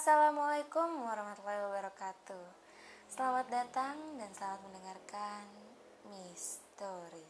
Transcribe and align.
Assalamualaikum 0.00 1.04
warahmatullahi 1.04 1.60
wabarakatuh. 1.60 2.46
Selamat 3.12 3.52
datang 3.52 4.00
dan 4.16 4.32
selamat 4.32 4.64
mendengarkan 4.64 5.44
Mystery 6.08 7.28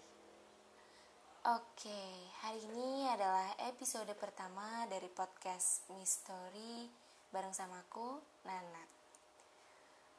Oke, 1.51 2.31
hari 2.39 2.63
ini 2.71 3.11
adalah 3.11 3.59
episode 3.67 4.07
pertama 4.15 4.87
dari 4.87 5.11
podcast 5.11 5.83
Mystery 5.99 6.87
bareng 7.35 7.51
sama 7.51 7.83
aku, 7.83 8.23
Nana. 8.47 8.87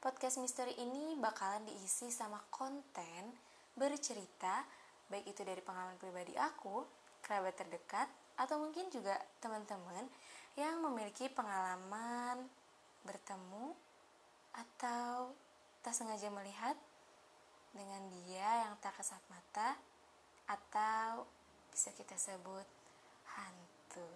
Podcast 0.04 0.36
Mystery 0.44 0.76
ini 0.76 1.16
bakalan 1.24 1.64
diisi 1.64 2.12
sama 2.12 2.44
konten 2.52 3.32
bercerita 3.80 4.68
Baik 5.08 5.40
itu 5.40 5.48
dari 5.48 5.64
pengalaman 5.64 5.96
pribadi 5.96 6.36
aku, 6.36 6.84
kerabat 7.24 7.56
terdekat, 7.56 8.12
atau 8.36 8.60
mungkin 8.60 8.92
juga 8.92 9.16
teman-teman 9.40 10.04
yang 10.60 10.84
memiliki 10.84 11.32
pengalaman 11.32 12.48
bertemu 13.08 13.74
atau 14.52 15.32
tak 15.82 15.96
sengaja 15.96 16.28
melihat 16.30 16.76
dengan 17.72 18.04
dia 18.12 18.68
yang 18.68 18.76
tak 18.84 19.00
kesat 19.00 19.24
mata 19.32 19.80
atau 20.46 21.24
bisa 21.72 21.90
kita 21.96 22.20
sebut 22.20 22.68
hantu. 23.32 24.08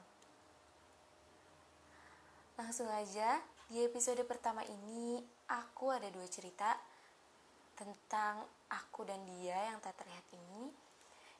Langsung 2.59 2.87
aja, 2.91 3.39
di 3.71 3.83
episode 3.83 4.19
pertama 4.27 4.63
ini 4.67 5.23
aku 5.47 5.91
ada 5.91 6.07
dua 6.11 6.27
cerita 6.27 6.75
tentang 7.75 8.43
aku 8.71 9.03
dan 9.07 9.19
dia 9.27 9.71
yang 9.71 9.79
tak 9.83 9.99
terlihat 9.99 10.23
ini 10.31 10.71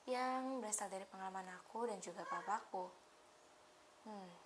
yang 0.06 0.62
berasal 0.62 0.86
dari 0.86 1.04
pengalaman 1.08 1.48
aku 1.60 1.88
dan 1.88 1.98
juga 1.98 2.22
papaku. 2.28 2.86
Hmm, 4.06 4.45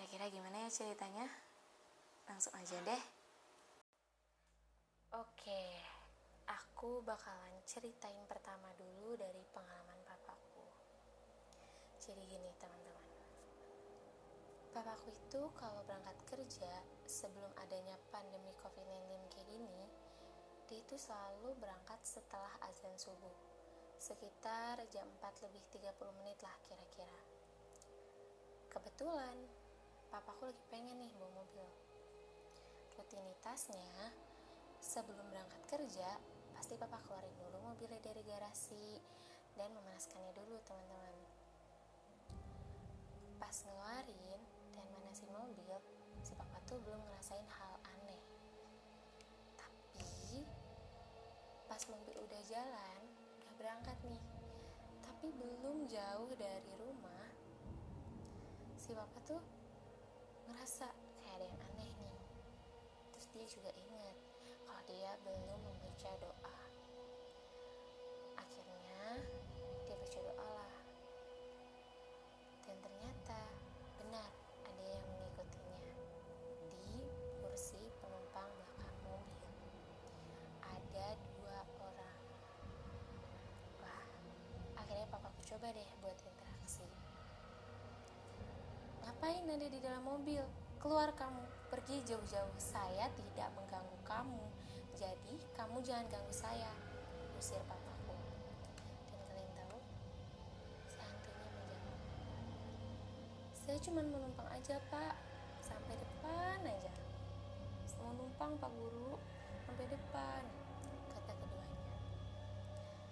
kira-kira 0.00 0.32
gimana 0.32 0.64
ya 0.64 0.72
ceritanya? 0.72 1.28
Langsung 2.24 2.56
aja 2.56 2.72
deh. 2.88 3.02
Oke, 5.12 5.76
aku 6.48 7.04
bakalan 7.04 7.60
ceritain 7.68 8.24
pertama 8.24 8.72
dulu 8.80 9.12
dari 9.20 9.44
pengalaman 9.52 10.00
papaku. 10.08 10.64
Jadi 12.00 12.16
gini 12.32 12.48
teman-teman. 12.56 13.08
Papaku 14.72 15.12
itu 15.12 15.52
kalau 15.52 15.84
berangkat 15.84 16.16
kerja 16.32 16.72
sebelum 17.04 17.52
adanya 17.60 18.00
pandemi 18.08 18.56
COVID-19 18.64 19.04
kayak 19.36 19.52
gini, 19.52 19.84
dia 20.64 20.80
itu 20.80 20.96
selalu 20.96 21.60
berangkat 21.60 22.00
setelah 22.08 22.56
azan 22.72 22.96
subuh. 22.96 23.36
Sekitar 24.00 24.80
jam 24.88 25.04
4 25.20 25.44
lebih 25.44 25.60
30 25.76 25.92
menit 26.24 26.40
lah 26.40 26.56
kira-kira. 26.64 27.20
Kebetulan, 28.72 29.36
papaku 30.10 30.50
lagi 30.50 30.62
pengen 30.74 30.98
nih 30.98 31.14
bawa 31.22 31.46
mobil. 31.46 31.62
Rutinitasnya, 32.98 34.10
sebelum 34.82 35.22
berangkat 35.30 35.62
kerja, 35.70 36.18
pasti 36.50 36.74
papa 36.74 36.98
keluarin 37.06 37.30
dulu 37.38 37.70
mobilnya 37.70 38.02
dari 38.02 38.26
garasi 38.26 38.98
dan 39.54 39.70
memanaskannya 39.70 40.34
dulu 40.34 40.58
teman-teman. 40.66 41.14
Pas 43.38 43.54
ngeluarin 43.62 44.40
dan 44.74 44.86
manasin 44.90 45.30
mobil, 45.30 45.78
si 46.26 46.34
papa 46.34 46.58
tuh 46.66 46.82
belum 46.82 46.98
ngerasain 47.06 47.46
hal 47.46 47.74
aneh. 47.94 48.22
Tapi, 49.54 50.42
pas 51.70 51.82
mobil 51.86 52.18
udah 52.18 52.42
jalan, 52.50 53.00
udah 53.46 53.54
berangkat 53.62 53.98
nih, 54.10 54.22
tapi 55.06 55.30
belum 55.38 55.86
jauh 55.86 56.30
dari 56.34 56.72
rumah, 56.82 57.30
si 58.74 58.90
papa 58.90 59.22
tuh 59.22 59.59
ngerasa 60.60 60.92
kayak 61.24 61.40
ada 61.40 61.46
yang 61.48 61.60
aneh 61.72 61.88
nih. 61.88 62.20
Terus 63.16 63.26
dia 63.32 63.46
juga 63.48 63.70
ingat 63.80 64.16
kalau 64.68 64.82
dia 64.84 65.10
belum 65.24 65.56
membaca 65.56 66.12
doa. 66.20 66.56
Akhirnya 68.36 69.24
dia 69.88 69.96
baca 69.96 70.18
doa 70.20 70.48
lah. 70.60 70.76
Dan 72.68 72.76
ternyata 72.76 73.40
benar 74.04 74.28
ada 74.68 74.84
yang 74.84 75.00
mengikutinya 75.08 75.96
di 76.60 77.08
kursi 77.40 77.80
penumpang 78.04 78.52
belakang 78.52 78.96
mobil. 79.08 79.80
Ada 80.60 81.16
dua 81.40 81.60
orang. 81.88 82.20
Wah, 83.80 84.04
akhirnya 84.76 85.08
papaku 85.08 85.40
coba 85.56 85.72
deh 85.72 85.88
buat 86.04 86.20
interaksi. 86.20 86.39
Ngapain 89.20 89.52
ada 89.52 89.68
di 89.68 89.84
dalam 89.84 90.00
mobil? 90.00 90.40
Keluar 90.80 91.12
kamu, 91.12 91.44
pergi 91.68 92.00
jauh-jauh. 92.08 92.56
Saya 92.56 93.04
tidak 93.12 93.52
mengganggu 93.52 93.92
kamu. 94.00 94.48
Jadi, 94.96 95.36
kamu 95.52 95.84
jangan 95.84 96.08
ganggu 96.08 96.32
saya. 96.32 96.72
Usir 97.36 97.60
papaku. 97.68 98.16
Dan 98.16 99.20
kalian 99.28 99.52
tahu? 99.60 99.76
Si 100.88 100.96
menjawab. 101.04 101.52
Saya 103.52 103.78
cuma 103.84 104.00
menumpang 104.08 104.48
aja, 104.56 104.80
Pak. 104.88 105.14
Sampai 105.68 106.00
depan 106.00 106.64
aja. 106.64 106.92
Mau 108.00 108.16
numpang, 108.16 108.56
Pak 108.56 108.72
Guru. 108.72 109.20
Sampai 109.68 109.84
depan. 109.84 110.42
Kata 111.12 111.32
keduanya. 111.36 111.92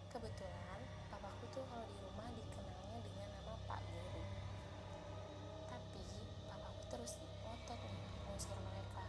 Kebetulan, 0.08 0.80
papaku 1.12 1.44
tuh 1.52 1.68
kalau 1.68 1.84
di 1.84 2.07
terus 7.16 7.36
ngotot 7.44 7.78
nih 7.80 8.56
mereka. 8.64 9.04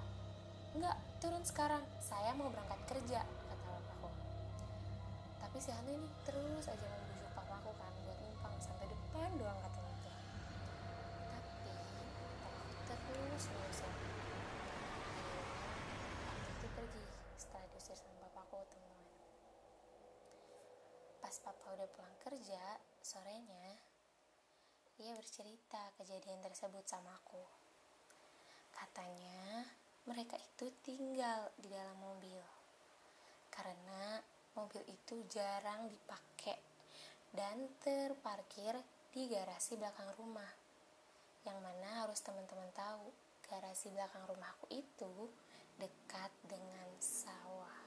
Enggak 0.77 0.97
turun 1.19 1.43
sekarang. 1.43 1.83
Saya 1.99 2.31
mau 2.37 2.47
berangkat 2.53 2.79
kerja 2.89 3.19
kata 3.25 3.55
papaku 3.57 4.09
tapi 5.39 5.57
si 5.65 5.73
hantu 5.73 5.91
ini 5.97 6.07
terus 6.29 6.65
aja 6.69 6.87
membujuk 6.93 7.31
papaku 7.33 7.71
kan 7.81 7.93
buat 8.05 8.17
numpang 8.21 8.53
sampai 8.61 8.85
depan 8.85 9.29
doang 9.41 9.57
katanya 9.65 9.93
tuh 10.03 10.17
tapi 11.25 11.73
papaku 12.37 12.69
terus 12.85 13.43
mengusir 13.49 13.93
waktu 16.29 16.49
itu 16.53 16.67
pergi 16.69 17.05
setelah 17.33 17.65
diusir 17.73 17.97
sama 17.97 18.29
papaku 18.29 18.61
pas 21.17 21.35
papa 21.41 21.65
udah 21.77 21.89
pulang 21.97 22.15
kerja 22.21 22.63
sorenya 23.01 23.73
ia 24.99 25.15
bercerita 25.15 25.95
kejadian 25.95 26.43
tersebut 26.43 26.83
sama 26.83 27.15
aku. 27.23 27.58
Katanya, 28.79 29.67
mereka 30.07 30.39
itu 30.39 30.71
tinggal 30.79 31.51
di 31.59 31.67
dalam 31.67 31.99
mobil. 31.99 32.39
Karena 33.51 34.23
mobil 34.55 34.79
itu 34.87 35.19
jarang 35.27 35.91
dipakai 35.91 36.55
dan 37.35 37.67
terparkir 37.83 38.79
di 39.11 39.27
garasi 39.27 39.75
belakang 39.75 40.07
rumah. 40.15 40.47
Yang 41.43 41.59
mana 41.59 42.07
harus 42.07 42.23
teman-teman 42.23 42.71
tahu, 42.71 43.11
garasi 43.51 43.91
belakang 43.91 44.23
rumahku 44.31 44.71
itu 44.71 45.27
dekat 45.75 46.31
dengan 46.47 46.87
sawah. 47.03 47.83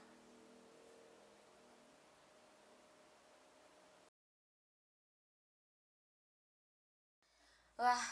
Wah, 7.81 8.05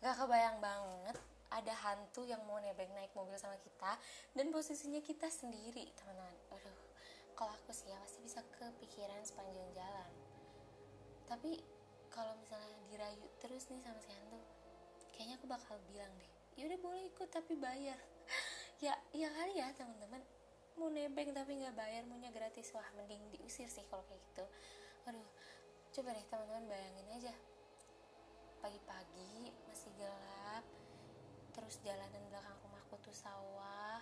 gak 0.00 0.16
kebayang 0.24 0.58
banget 0.64 1.37
ada 1.48 1.72
hantu 1.72 2.28
yang 2.28 2.44
mau 2.44 2.60
nebeng 2.60 2.92
naik 2.92 3.12
mobil 3.16 3.36
sama 3.40 3.56
kita 3.60 3.96
dan 4.36 4.52
posisinya 4.52 5.00
kita 5.00 5.32
sendiri, 5.32 5.88
teman-teman. 5.96 6.36
Aduh, 6.52 6.78
kalau 7.32 7.52
aku 7.56 7.72
sih 7.72 7.88
ya 7.88 7.96
pasti 8.02 8.20
bisa 8.20 8.44
kepikiran 8.56 9.20
sepanjang 9.24 9.70
jalan. 9.72 10.10
Tapi 11.28 11.60
kalau 12.12 12.36
misalnya 12.40 12.76
dirayu 12.88 13.26
terus 13.40 13.68
nih 13.72 13.80
sama 13.80 14.00
si 14.04 14.12
hantu, 14.12 14.40
kayaknya 15.16 15.40
aku 15.40 15.46
bakal 15.48 15.76
bilang 15.88 16.12
deh, 16.20 16.30
ya 16.60 16.68
udah 16.68 16.78
boleh 16.80 17.02
ikut 17.08 17.28
tapi 17.32 17.56
bayar. 17.56 17.98
ya, 18.84 18.92
ya 19.16 19.28
kali 19.32 19.54
ya 19.56 19.72
teman-teman. 19.72 20.20
Mau 20.78 20.92
nebeng 20.92 21.34
tapi 21.34 21.58
nggak 21.58 21.74
bayar, 21.74 22.06
maunya 22.06 22.30
gratis 22.30 22.70
wah 22.76 22.86
mending 22.94 23.18
diusir 23.34 23.66
sih 23.66 23.82
kalau 23.88 24.04
kayak 24.06 24.22
gitu. 24.30 24.44
Aduh, 25.10 25.26
coba 25.96 26.12
deh 26.12 26.26
teman-teman 26.28 26.64
bayangin 26.68 27.08
aja 27.16 27.34
pagi-pagi 28.58 29.54
masih 29.70 29.90
gelap 29.94 30.66
terus 31.58 31.82
jalanan 31.82 32.22
belakang 32.30 32.54
rumahku 32.62 32.94
tuh 33.02 33.10
sawah. 33.10 33.98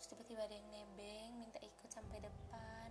Terus 0.00 0.08
tiba-tiba 0.08 0.48
ada 0.48 0.56
yang 0.56 0.68
nebeng 0.72 1.36
minta 1.36 1.60
ikut 1.60 1.90
sampai 1.92 2.16
depan. 2.24 2.90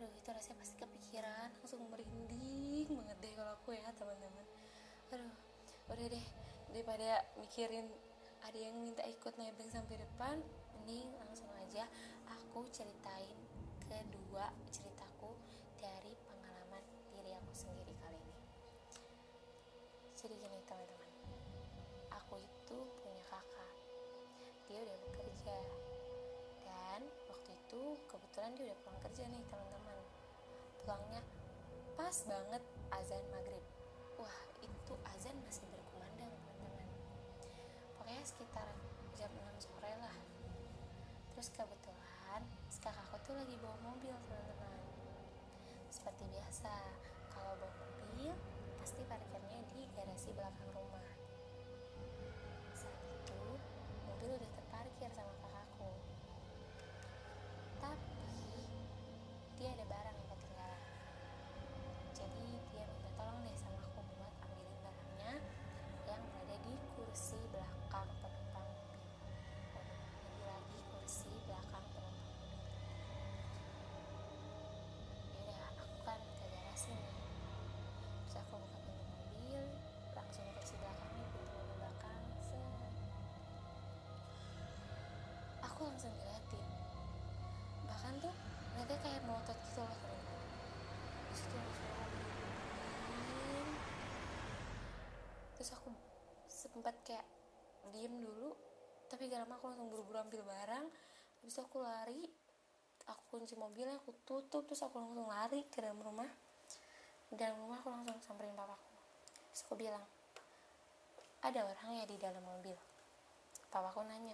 Aduh 0.00 0.08
itu 0.16 0.28
rasanya 0.32 0.64
pasti 0.64 0.74
kepikiran 0.80 1.52
langsung 1.60 1.84
merinding 1.92 2.88
banget 2.96 3.16
deh 3.20 3.32
kalau 3.36 3.52
aku 3.60 3.76
ya 3.76 3.92
teman-teman. 3.92 4.46
Aduh 5.12 5.36
udah 5.92 6.06
deh 6.08 6.26
daripada 6.72 7.20
mikirin 7.36 7.92
ada 8.40 8.56
yang 8.56 8.72
minta 8.80 9.04
ikut 9.04 9.36
nebeng 9.36 9.68
sampai 9.68 10.00
depan 10.00 10.40
mending 10.80 11.12
langsung 11.20 11.48
aja 11.60 11.84
aku 12.28 12.64
ceritain 12.72 13.36
kedua 13.88 14.48
ceritaku 14.68 14.83
kerja 25.44 25.60
dan 26.64 27.04
waktu 27.28 27.52
itu 27.52 27.82
kebetulan 28.08 28.56
dia 28.56 28.72
udah 28.72 28.78
pulang 28.80 29.00
kerja 29.04 29.28
nih 29.28 29.44
teman-teman. 29.52 29.98
Pulangnya 30.80 31.20
pas 32.00 32.16
banget 32.24 32.62
azan 32.88 33.24
maghrib. 33.28 33.60
Wah 34.16 34.38
itu 34.64 34.94
azan 35.04 35.36
masih 35.44 35.68
berkumandang 35.68 36.32
teman-teman. 36.32 36.88
Pokoknya 37.92 38.24
sekitar 38.24 38.72
jam 39.20 39.28
6 39.36 39.68
sore 39.68 39.92
lah. 40.00 40.16
Terus 41.36 41.52
kebetulan 41.52 42.40
kakakku 42.80 43.16
tuh 43.28 43.36
lagi 43.36 43.60
bawa 43.60 43.76
mobil 43.84 44.16
teman-teman. 44.24 44.80
Seperti 45.92 46.24
biasa 46.32 46.72
kalau 47.36 47.52
bawa 47.60 47.76
mobil 47.92 48.32
pasti 48.80 49.04
parkirnya 49.04 49.60
di 49.76 49.92
garasi 49.92 50.32
belakang 50.32 50.72
rumah. 50.72 51.04
Saat 52.72 52.96
itu 53.12 53.40
mobil 54.08 54.40
udah 54.40 54.48
terparkir 54.48 54.63
aku 85.84 85.92
langsung 85.92 86.16
ngeliatin. 86.16 86.64
Bahkan 87.84 88.12
tuh 88.24 88.34
ngeliatnya 88.72 88.98
kayak 89.04 89.20
melotot 89.28 89.58
gitu 89.68 89.80
loh 89.84 89.96
teman-teman 90.00 90.48
di 91.28 91.34
situ 91.36 91.56
langsung 91.60 91.88
aku 91.92 92.16
diem 93.04 93.68
terus 95.52 95.70
aku 95.76 95.88
sempat 96.48 96.96
kayak 97.04 97.26
diem 97.92 98.14
dulu 98.16 98.56
tapi 99.12 99.28
gak 99.28 99.44
lama 99.44 99.60
aku 99.60 99.64
langsung 99.68 99.92
buru-buru 99.92 100.24
ambil 100.24 100.40
barang. 100.48 100.88
Habis 101.44 101.52
itu 101.52 101.60
aku 101.60 101.78
lari 101.84 102.24
aku 103.04 103.22
kunci 103.36 103.52
mobilnya 103.52 104.00
aku 104.00 104.16
tutup 104.24 104.64
terus 104.64 104.80
aku 104.80 104.96
langsung 104.96 105.28
lari 105.28 105.68
ke 105.68 105.84
dalam 105.84 106.00
rumah. 106.00 106.32
Di 107.28 107.36
dalam 107.36 107.60
rumah 107.60 107.84
aku 107.84 107.92
langsung 107.92 108.16
samperin 108.24 108.56
papaku. 108.56 108.88
Terus 109.52 109.60
aku 109.68 109.76
bilang 109.76 110.00
ada 111.44 111.60
orang 111.60 112.00
ya 112.00 112.08
di 112.08 112.16
dalam 112.16 112.40
mobil. 112.40 112.72
Papaku 113.68 114.00
nanya 114.08 114.32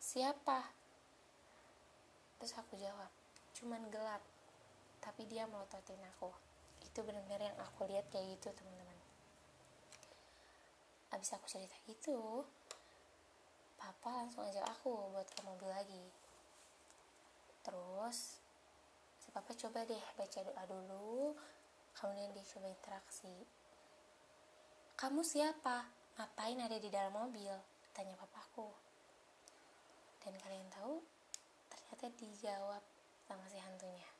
siapa 0.00 0.85
terus 2.38 2.52
aku 2.56 2.76
jawab 2.76 3.08
cuman 3.56 3.88
gelap 3.88 4.22
tapi 5.00 5.22
dia 5.30 5.46
melototin 5.46 6.02
aku. 6.16 6.34
Itu 6.82 7.06
benar-benar 7.06 7.40
yang 7.52 7.58
aku 7.62 7.86
lihat 7.86 8.10
kayak 8.10 8.36
gitu 8.36 8.50
teman-teman. 8.52 8.98
Abis 11.14 11.32
aku 11.36 11.46
cerita 11.46 11.76
gitu 11.86 12.42
papa 13.76 14.24
langsung 14.24 14.42
ajak 14.42 14.66
aku 14.66 15.14
buat 15.14 15.28
ke 15.30 15.40
mobil 15.46 15.70
lagi. 15.70 16.06
Terus 17.62 18.42
si 19.22 19.28
papa 19.30 19.54
coba 19.54 19.86
deh 19.86 20.04
baca 20.18 20.38
doa 20.42 20.62
dulu 20.66 21.38
kemudian 21.94 22.34
dia 22.34 22.44
coba 22.44 22.66
interaksi. 22.68 23.34
Kamu 24.96 25.20
siapa? 25.22 25.86
Ngapain 26.16 26.56
ada 26.56 26.76
di 26.80 26.88
dalam 26.88 27.12
mobil? 27.12 27.52
tanya 27.96 28.12
papaku. 28.20 28.68
Dan 30.20 30.36
kalian 30.36 30.68
tahu 30.68 31.00
ternyata 31.86 32.10
dijawab 32.18 32.82
sama 33.22 33.46
si 33.46 33.62
hantunya. 33.62 34.10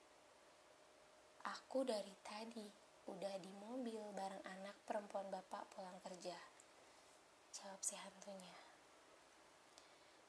Aku 1.50 1.82
dari 1.82 2.14
tadi 2.22 2.62
udah 3.10 3.34
di 3.42 3.50
mobil 3.58 4.02
bareng 4.14 4.42
anak 4.46 4.74
perempuan 4.86 5.26
bapak 5.30 5.66
pulang 5.74 5.98
kerja 6.02 6.34
jawab 7.54 7.80
si 7.82 7.98
hantunya. 7.98 8.54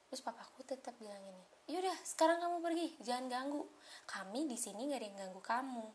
Terus 0.10 0.22
papaku 0.24 0.66
tetap 0.66 0.98
bilang 0.98 1.22
ini 1.22 1.44
yaudah 1.68 1.94
sekarang 2.02 2.42
kamu 2.42 2.58
pergi 2.64 2.88
jangan 3.06 3.26
ganggu. 3.30 3.64
Kami 4.10 4.50
di 4.50 4.58
sini 4.58 4.90
gak 4.90 4.98
ada 4.98 5.06
yang 5.06 5.18
ganggu 5.18 5.42
kamu. 5.42 5.86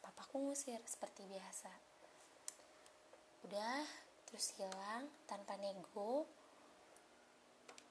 Papaku 0.00 0.48
ngusir 0.48 0.80
seperti 0.88 1.28
biasa. 1.28 1.72
Udah 3.44 3.84
terus 4.24 4.56
hilang 4.56 5.08
tanpa 5.28 5.60
nego. 5.60 6.24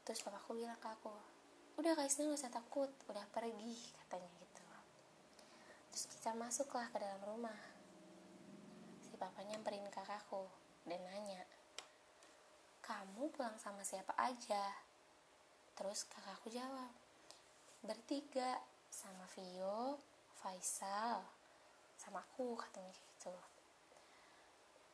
Terus 0.05 0.25
papaku 0.25 0.57
bilang 0.57 0.79
ke 0.81 0.89
aku 0.89 1.38
udah 1.79 1.95
Kaisna 1.95 2.27
gak 2.27 2.43
usah 2.43 2.51
takut 2.51 2.91
udah 3.07 3.23
pergi 3.31 3.79
katanya 4.03 4.27
gitu. 4.35 4.67
Terus 5.95 6.03
kita 6.11 6.35
masuklah 6.35 6.91
ke 6.91 6.99
dalam 6.99 7.23
rumah. 7.23 7.55
Si 8.99 9.15
papa 9.15 9.39
nyamperin 9.47 9.87
kakakku 9.87 10.43
dan 10.83 10.99
nanya 11.07 11.47
kamu 12.83 13.31
pulang 13.31 13.55
sama 13.55 13.79
siapa 13.87 14.11
aja? 14.19 14.75
Terus 15.79 16.03
kakakku 16.11 16.51
jawab 16.51 16.91
bertiga 17.79 18.59
sama 18.91 19.23
Vio 19.39 20.03
Faisal 20.35 21.23
sama 21.95 22.19
aku 22.19 22.59
katanya 22.59 22.91
gitu. 22.91 23.31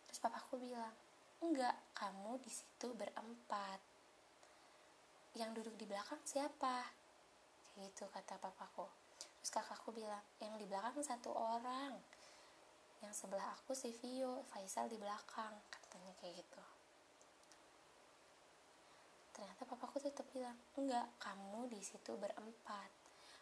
Terus 0.06 0.22
papaku 0.22 0.62
bilang 0.62 0.94
enggak 1.42 1.74
kamu 1.98 2.38
di 2.46 2.52
situ 2.54 2.94
berempat 2.94 3.95
yang 5.36 5.52
duduk 5.52 5.76
di 5.76 5.84
belakang 5.84 6.20
siapa? 6.24 6.88
Kayak 7.76 7.92
gitu 7.92 8.08
kata 8.08 8.40
papaku. 8.40 8.88
Terus 9.44 9.52
kakakku 9.52 9.92
bilang 9.92 10.24
yang 10.40 10.56
di 10.56 10.64
belakang 10.64 10.96
satu 11.04 11.30
orang. 11.36 12.00
Yang 13.04 13.14
sebelah 13.22 13.54
aku 13.60 13.76
si 13.76 13.92
Vio 14.00 14.48
Faisal 14.50 14.88
di 14.88 14.96
belakang 14.96 15.52
katanya 15.68 16.16
kayak 16.24 16.40
gitu. 16.40 16.64
Ternyata 19.36 19.68
papaku 19.68 20.00
tetap 20.00 20.24
bilang 20.32 20.56
enggak 20.80 21.04
kamu 21.20 21.68
di 21.68 21.84
situ 21.84 22.16
berempat. 22.16 22.90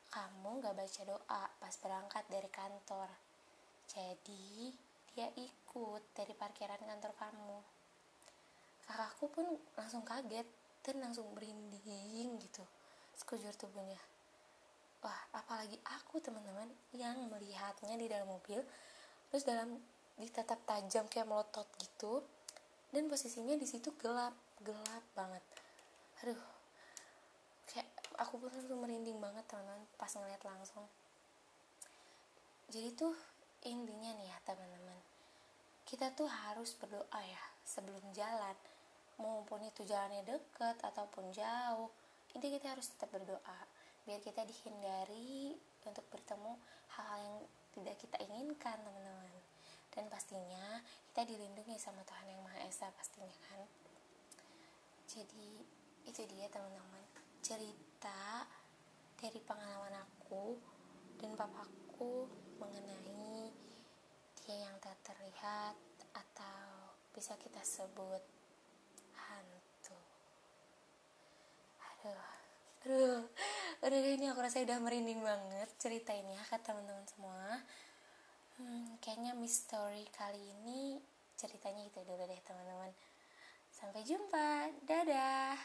Kamu 0.09 0.61
nggak 0.61 0.73
baca 0.73 1.01
doa 1.05 1.43
pas 1.61 1.75
berangkat 1.77 2.25
dari 2.25 2.49
kantor. 2.49 3.09
Jadi 3.85 4.73
dia 5.13 5.29
ikut 5.37 6.03
dari 6.17 6.33
parkiran 6.33 6.81
kantor 6.81 7.13
kamu. 7.13 7.57
Kakakku 8.89 9.29
pun 9.29 9.45
langsung 9.77 10.01
kaget 10.01 10.62
dan 10.83 10.99
langsung 10.99 11.31
berinding 11.31 12.39
gitu. 12.39 12.63
Sekujur 13.15 13.51
tubuhnya. 13.55 13.99
Wah 15.03 15.19
apalagi 15.35 15.75
aku 15.83 16.19
teman-teman 16.23 16.71
yang 16.95 17.27
melihatnya 17.27 17.95
di 17.99 18.07
dalam 18.07 18.27
mobil 18.31 18.63
terus 19.27 19.43
dalam 19.43 19.75
ditatap 20.15 20.61
tajam 20.63 21.09
kayak 21.09 21.27
melotot 21.27 21.65
gitu 21.81 22.23
dan 22.93 23.09
posisinya 23.09 23.57
di 23.57 23.67
situ 23.67 23.91
gelap 23.99 24.35
gelap 24.63 25.03
banget. 25.17 25.43
Aduh 26.23 26.39
kayak 27.67 27.89
aku 28.15 28.39
pun 28.39 28.51
langsung 28.53 28.79
merinding 28.79 29.19
banget 29.19 29.43
teman-teman 29.49 29.83
pas 29.99 30.11
ngeliat 30.11 30.43
langsung. 30.45 30.87
Jadi 32.71 32.95
tuh 32.95 33.15
intinya 33.67 34.11
nih 34.15 34.27
ya 34.31 34.37
teman-teman 34.47 34.99
kita 35.83 36.09
tuh 36.15 36.25
harus 36.25 36.73
berdoa 36.79 37.19
ya 37.21 37.43
sebelum 37.67 38.01
jalan 38.15 38.55
maupun 39.21 39.61
itu 39.65 39.85
jalannya 39.85 40.25
deket 40.25 40.77
ataupun 40.81 41.29
jauh 41.33 41.89
intinya 42.33 42.57
kita 42.57 42.67
harus 42.73 42.89
tetap 42.89 43.13
berdoa. 43.13 43.59
Biar 44.03 44.19
kita 44.19 44.43
dihindari 44.43 45.55
untuk 45.85 46.03
bertemu 46.09 46.57
hal-hal 46.97 47.19
yang 47.21 47.37
tidak 47.77 47.95
kita 48.01 48.17
inginkan 48.25 48.77
teman-teman. 48.81 49.33
Dan 49.93 50.09
pastinya 50.09 50.81
kita 51.13 51.29
dilindungi 51.29 51.77
sama 51.77 52.01
Tuhan 52.01 52.25
yang 52.25 52.41
Maha 52.41 52.65
Esa 52.65 52.89
pastinya 52.97 53.37
kan? 53.49 53.61
Jadi 55.05 55.61
itu 56.09 56.21
dia 56.25 56.49
teman-teman. 56.49 57.05
Cerita 57.45 58.49
dari 59.21 59.39
pengalaman 59.45 60.01
aku 60.01 60.57
dan 61.21 61.37
papaku 61.37 62.27
mengenai 62.57 63.53
dia 64.43 64.55
yang 64.67 64.75
tak 64.83 64.97
terlihat 65.05 65.77
atau 66.11 66.91
bisa 67.15 67.37
kita 67.39 67.61
sebut 67.63 68.19
hantu 69.15 69.95
aduh 72.09 73.23
aduh 73.79 73.99
ini 74.03 74.27
aku 74.27 74.43
rasa 74.43 74.59
udah 74.59 74.79
merinding 74.83 75.23
banget 75.23 75.69
cerita 75.79 76.11
ini 76.11 76.35
ya 76.35 76.43
kata 76.51 76.75
teman-teman 76.75 77.05
semua. 77.07 77.63
Hmm, 78.59 78.99
kayaknya 79.01 79.33
mystery 79.33 80.05
kali 80.13 80.39
ini 80.39 81.01
ceritanya 81.33 81.83
itu. 81.83 81.99
Dulu 82.05 82.23
deh 82.27 82.41
teman-teman. 82.45 82.91
Sampai 83.73 84.05
jumpa. 84.05 84.69
Dadah 84.85 85.57